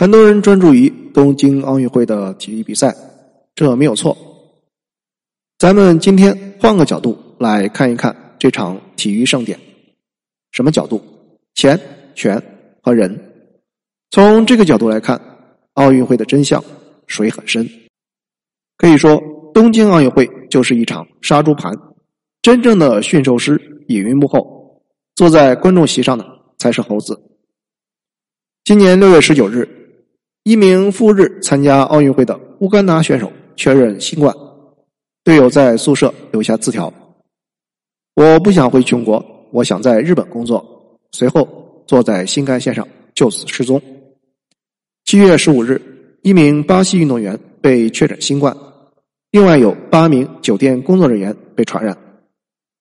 [0.00, 2.96] 很多人专注于东京奥运会的体育比赛，
[3.54, 4.16] 这没有错。
[5.58, 9.60] 咱们今天换个角度来看一看这场体育盛典。
[10.52, 11.02] 什么角度？
[11.54, 11.78] 钱、
[12.14, 12.42] 权
[12.80, 13.14] 和人。
[14.10, 15.20] 从这个角度来看，
[15.74, 16.64] 奥运会的真相
[17.06, 17.68] 水很深。
[18.78, 19.22] 可以说，
[19.52, 21.74] 东京奥运会就是一场杀猪盘。
[22.40, 24.82] 真正的驯兽师隐于幕后，
[25.14, 26.24] 坐在观众席上的
[26.56, 27.20] 才是猴子。
[28.64, 29.76] 今年六月十九日。
[30.42, 34.34] 一名赴日参加奥运会的乌干达选手确认新冠，
[35.22, 36.92] 队友在宿舍留下字条
[38.16, 39.22] ：“我不想回穷国，
[39.52, 40.64] 我想在日本工作。”
[41.12, 41.46] 随后
[41.86, 43.82] 坐在新干线上就此失踪。
[45.04, 45.80] 七月十五日，
[46.22, 48.56] 一名巴西运动员被确诊新冠，
[49.32, 51.96] 另外有八名酒店工作人员被传染。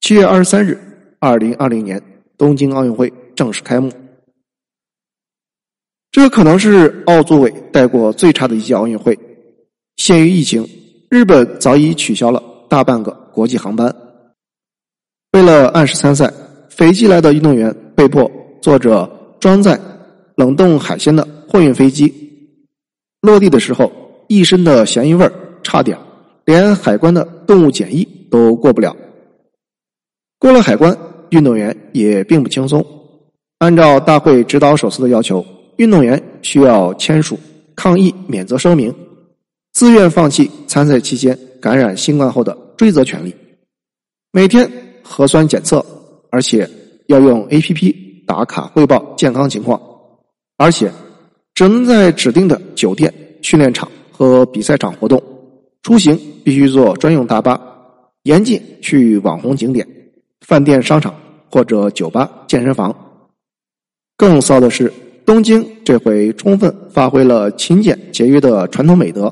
[0.00, 0.78] 七月二十三日，
[1.18, 2.00] 二零二零年
[2.36, 3.90] 东京奥运会正式开幕。
[6.10, 9.18] 这可能是奥组委带过最差的一届奥运会。
[9.96, 10.66] 限于疫情，
[11.10, 13.94] 日本早已取消了大半个国际航班。
[15.32, 16.32] 为了按时参赛，
[16.70, 18.30] 斐济来的运动员被迫
[18.62, 19.78] 坐着装载
[20.36, 22.12] 冷冻海鲜的货运飞机。
[23.20, 23.92] 落地的时候，
[24.28, 25.32] 一身的咸鱼味儿，
[25.62, 25.98] 差点
[26.46, 28.96] 连海关的动物检疫都过不了。
[30.38, 30.96] 过了海关，
[31.30, 32.84] 运动员也并不轻松。
[33.58, 35.44] 按照大会指导手册的要求。
[35.78, 37.38] 运动员需要签署
[37.76, 38.92] 抗议免责声明，
[39.72, 43.32] 自愿放弃参赛期间感染新冠后的追责权利。
[44.32, 44.68] 每天
[45.04, 45.84] 核酸检测，
[46.32, 46.68] 而且
[47.06, 47.94] 要用 APP
[48.26, 49.80] 打卡汇报健康情况，
[50.56, 50.90] 而且
[51.54, 55.22] 只能在指定的酒店、训练场和比赛场活动。
[55.82, 57.60] 出行必须坐专用大巴，
[58.24, 59.86] 严禁去网红景点、
[60.40, 61.14] 饭店、商场
[61.48, 62.92] 或者酒吧、健身房。
[64.16, 64.92] 更骚的是。
[65.28, 69.30] 东京这回充分发挥了勤俭节约的传统美德，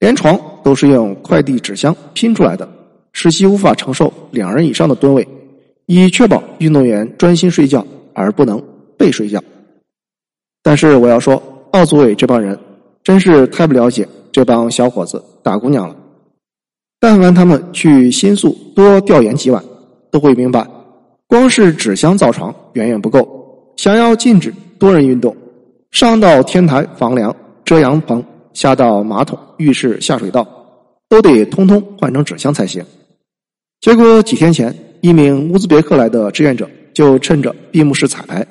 [0.00, 2.68] 连床都是用快递纸箱拼出来的，
[3.12, 5.28] 使其无法承受两人以上的吨位，
[5.86, 8.60] 以确保运动员专心睡觉而不能
[8.98, 9.40] 被睡觉。
[10.60, 12.58] 但是我要说，奥组委这帮人
[13.04, 15.94] 真是太不了解这帮小伙子大姑娘了。
[16.98, 19.62] 但凡他们去新宿多调研几晚，
[20.10, 20.66] 都会明白，
[21.28, 24.52] 光是纸箱造床远远不够，想要禁止。
[24.82, 25.36] 多人运动，
[25.92, 27.32] 上到天台、房梁、
[27.64, 28.20] 遮阳棚，
[28.52, 30.44] 下到马桶、浴室、下水道，
[31.08, 32.84] 都得通通换成纸箱才行。
[33.80, 38.44] 结果几天前，一名乌兹别克来的志愿者就趁着闭幕式彩排，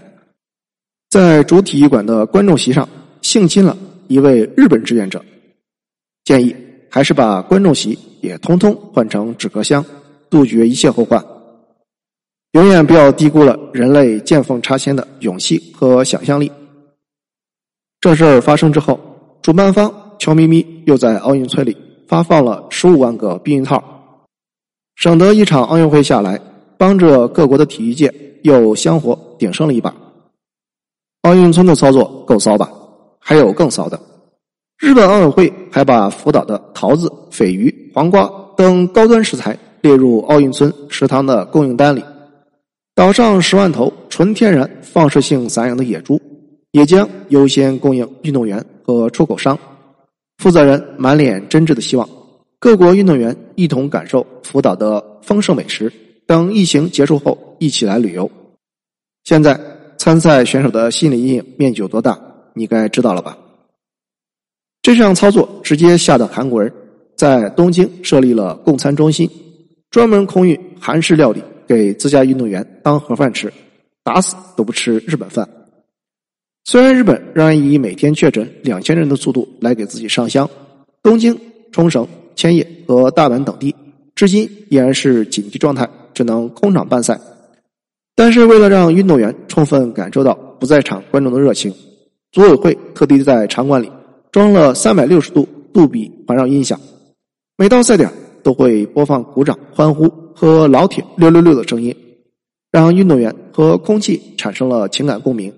[1.09, 2.88] 在主体育馆的观众席上
[3.22, 3.78] 性侵了
[4.08, 5.22] 一位日本志愿者。
[6.24, 6.56] 建议
[6.90, 9.84] 还是把观众席也通通换成纸壳箱，
[10.30, 11.22] 杜绝一切后患。
[12.53, 16.51] 永远不要低估了人类见缝插针的勇气和想象力。
[18.01, 19.00] 这事儿发生之后，
[19.41, 21.78] 主办方悄咪咪又在奥运村里
[22.09, 23.81] 发放了十五万个避孕套，
[24.95, 26.38] 省得一场奥运会下来，
[26.78, 28.13] 帮着各国的体育界
[28.44, 29.95] 又香火鼎盛了一把。
[31.22, 32.69] 奥运村的操作够骚吧？
[33.17, 33.97] 还有更骚的，
[34.78, 42.03] 日本奥委会还把福岛的桃子、鲱鱼、黄瓜等高端食材列入奥运村食堂的供应单里。
[43.01, 46.22] 岛上十万头纯天然放射性散养的野猪，
[46.69, 49.57] 也将优先供应运动员和出口商。
[50.38, 52.07] 负责人满脸真挚的希望
[52.59, 55.91] 各国运动员一同感受福岛的丰盛美食。
[56.28, 58.29] 等疫情结束后，一起来旅游。
[59.23, 59.59] 现在
[59.97, 62.16] 参赛选手的心理阴影面积有多大，
[62.53, 63.35] 你该知道了吧？
[64.84, 66.72] 这项操作直接吓得韩国人
[67.17, 69.28] 在东京设立了供餐中心，
[69.90, 71.41] 专门空运韩式料理。
[71.72, 73.50] 给自家运动员当盒饭吃，
[74.04, 75.48] 打死都不吃日本饭。
[76.66, 80.50] 虽然日本仍然以每天确诊两千人的速度来给自己上香，
[81.02, 81.40] 东京、
[81.72, 82.06] 冲绳、
[82.36, 83.74] 千叶和大阪等地
[84.16, 87.18] 至今依然是紧急状态，只能空场办赛。
[88.18, 91.74] 但是为了让运动员充分感受到不在场观众的热情，
[92.34, 93.90] 组委会特地在场馆里
[94.29, 96.78] 装了三百六十度杜比环绕音响，
[97.56, 98.12] 每到赛点
[98.44, 100.21] 都会播放鼓掌欢呼。
[100.35, 101.95] 和老铁六六六的声音，
[102.72, 105.53] 让运动员和空气产生了情感共鸣。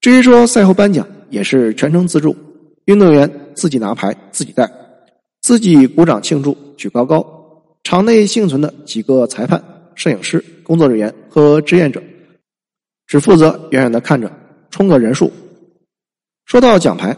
[0.00, 2.34] 至于说赛后颁奖，也是全程自助，
[2.86, 4.70] 运动员自己拿牌自己带，
[5.42, 7.24] 自己鼓掌庆祝举高高。
[7.82, 9.62] 场内幸存的几个裁判、
[9.94, 12.02] 摄影师、工作人员和志愿者，
[13.06, 14.30] 只负责远远的看着，
[14.70, 15.30] 冲个人数。
[16.44, 17.16] 说到奖牌，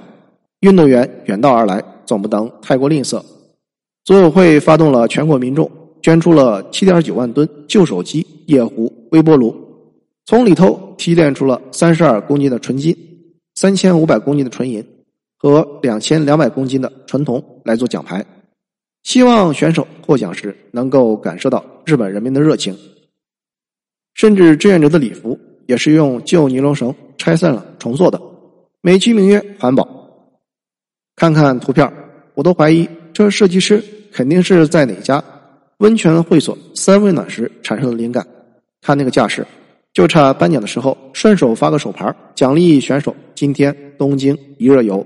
[0.60, 3.22] 运动员远道而来，总不能太过吝啬。
[4.04, 5.70] 组委会发动了全国民众。
[6.02, 9.54] 捐出了七点九万吨旧手机、夜壶、微波炉，
[10.26, 12.96] 从里头提炼出了三十二公斤的纯金，
[13.54, 14.84] 三千五百公斤的纯银
[15.38, 18.24] 和两千两百公斤的纯铜来做奖牌，
[19.04, 22.76] 希望选手获奖时能够感受到日本人民的热情。
[24.14, 28.20] 甚至志愿者的礼服也是用旧尼龙绳拆散了重做的，
[28.80, 29.88] 美其名曰环保。
[31.14, 31.90] 看看图片，
[32.34, 35.22] 我都怀疑这设计师肯定是在哪家
[35.82, 38.24] 温泉会所三温暖时产生的灵感。
[38.80, 39.44] 看那个架势，
[39.92, 45.04] 就差颁奖的时候顺手发个手牌，奖励选手今天东京一日游。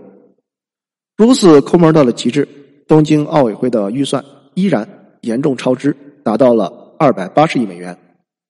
[1.17, 2.46] 如此抠门到了极致，
[2.87, 4.87] 东京奥委会的预算依然
[5.23, 7.96] 严重超支，达到了二百八十亿美元。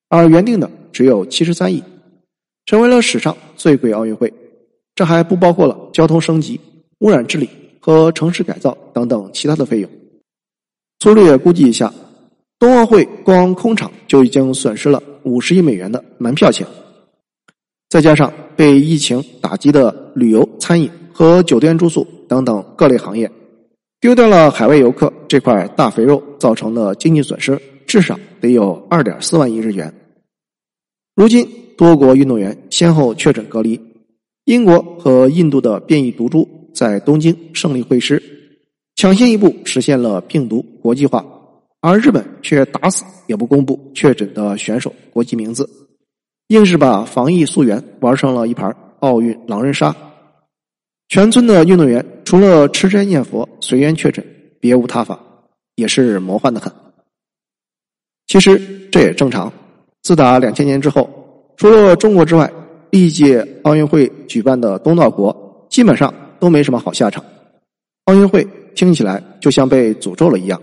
[0.08, 1.81] 而原定的只有七十三亿，
[2.64, 4.32] 成为了史上最贵奥运会。
[4.96, 6.61] 这还不包括了交通升级、
[6.99, 9.88] 污染治理和城市改造等等其他的费用。
[10.99, 11.93] 粗略估计一下，
[12.58, 16.66] 冬奥会光空场就已经损失了五十亿美元的门票钱，
[17.88, 23.30] 再加上被疫情打击的旅游、餐饮和酒店住宿等等各类行业，
[24.00, 27.60] 丢掉了海外游客这块大肥肉造成的经济损失。
[27.86, 29.94] 至少得有二点四万亿日元。
[31.14, 33.80] 如今多国运动员先后确诊隔离，
[34.44, 38.20] 英国和印度的变异毒株在东京胜利会师，
[38.96, 41.24] 抢先一步实现了病毒国际化，
[41.81, 45.69] 而日本却打死也不公布确诊的选手国籍名字，
[46.49, 49.94] 硬是把防疫溯源玩成了一盘奥运狼人杀。
[51.08, 54.25] 全村的运动员除了吃斋念佛随缘确诊，
[54.58, 55.19] 别无他法，
[55.76, 56.73] 也是魔幻的很。
[58.26, 59.52] 其实这也正常。
[60.02, 61.08] 自打两千年之后，
[61.56, 62.52] 除了中国之外，
[62.90, 67.25] 历届奥运会举办的东道国基本上都没什么好下场。
[68.06, 70.61] 奥运会听起来就像被诅咒了一样。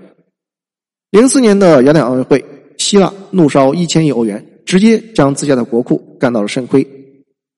[1.14, 2.44] 零四年的雅典奥运会，
[2.80, 6.84] 希腊怒烧一千亿欧元，直接将自家的国库干到了肾亏。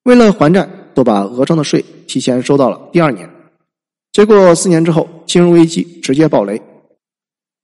[0.03, 3.29] 为了还债，都把俄征的税提前收到了第二年。
[4.11, 6.61] 结果四年之后，金融危机直接爆雷。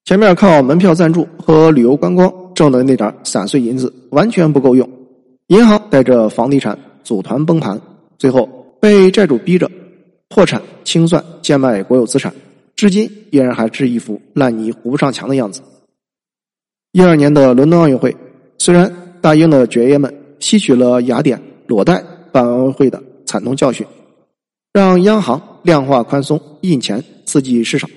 [0.06, 4.90] 前面靠门票赞助和旅游观光挣的那点散碎银子完全不够用，
[5.48, 7.78] 银行带着房地产组团崩盘，
[8.18, 8.48] 最后
[8.80, 9.70] 被债主逼着
[10.30, 12.34] 破产清算贱卖国有资产，
[12.78, 15.62] 至今依然还是一副烂泥糊不上墙的样子。
[16.94, 18.14] 一二年的伦敦奥运会，
[18.58, 18.92] 虽然
[19.22, 22.04] 大英的爵爷们吸取了雅典裸贷
[22.34, 23.88] 办奥运会的惨痛教训，
[24.74, 27.90] 让央行量化宽松印钱刺激市场。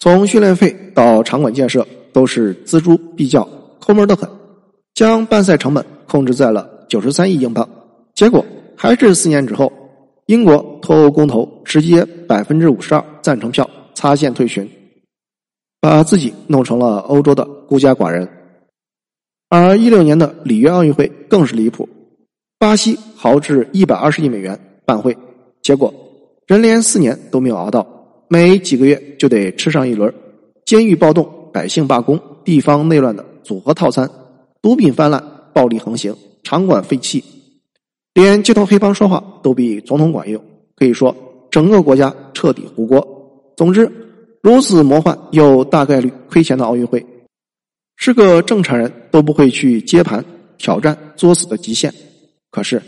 [0.00, 3.48] 从训练费到场馆建设都是锱铢必较，
[3.78, 4.28] 抠门的很，
[4.94, 7.68] 将办赛成本控制在了九十三亿英镑。
[8.12, 8.44] 结果
[8.76, 9.72] 还是四年之后，
[10.26, 14.68] 英国脱欧公投直接百分之五十二赞成票擦线退群，
[15.80, 18.28] 把自己弄成了欧洲的孤家寡人。
[19.48, 21.88] 而一六年的里约奥运会更是离谱，
[22.58, 25.16] 巴西豪掷一百二十亿美元办会，
[25.62, 25.92] 结果
[26.46, 27.86] 人连四年都没有熬到。
[28.28, 30.12] 每几个月就得吃上一轮
[30.66, 34.10] 监狱暴动、百姓罢工、地方内乱的组合套餐，
[34.60, 35.22] 毒品泛滥、
[35.54, 37.24] 暴力横行、场馆废弃，
[38.12, 40.42] 连街头黑帮说话都比总统管用。
[40.76, 41.16] 可以说，
[41.50, 43.02] 整个国家彻底糊锅。
[43.56, 43.90] 总之，
[44.42, 47.04] 如此魔幻又大概率亏钱的奥运会，
[47.96, 50.24] 是个正常人都不会去接盘
[50.56, 51.92] 挑战作死的极限。
[52.50, 52.82] 可是，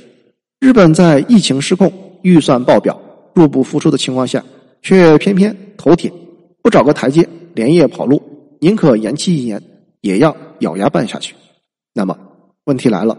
[0.61, 1.93] 日本在疫情失控、
[2.23, 3.00] 预算爆表、
[3.35, 4.44] 入不敷出的情况下。
[4.82, 6.10] 却偏偏头铁，
[6.63, 8.22] 不找个台阶，连夜跑路，
[8.60, 9.63] 宁可延期一年，
[10.01, 11.34] 也要咬牙办下去。
[11.93, 12.19] 那么
[12.65, 13.19] 问题来了，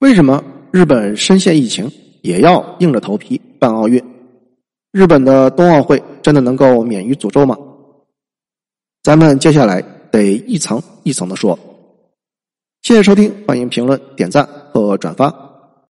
[0.00, 1.90] 为什么日本深陷疫情
[2.20, 4.04] 也要硬着头皮办奥运？
[4.92, 7.56] 日本的冬奥会真的能够免于诅咒吗？
[9.02, 9.80] 咱们接下来
[10.12, 11.58] 得一层一层的说。
[12.82, 15.49] 谢谢收听，欢迎评论、点赞和转发。